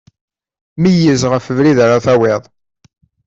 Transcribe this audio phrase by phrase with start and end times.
[0.81, 2.43] Meyyez ɣef webrid ara tawiḍ.